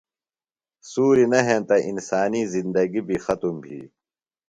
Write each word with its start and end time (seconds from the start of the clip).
سُوری 0.89 1.25
نہ 1.31 1.39
ہینتہ 1.47 1.75
انسانی 1.89 2.41
زندگی 2.53 3.01
بیۡ 3.07 3.21
ختم 3.25 3.53
بھی۔ 3.63 3.79